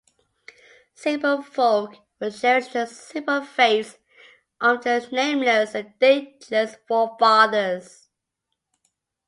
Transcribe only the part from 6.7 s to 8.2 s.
forefathers.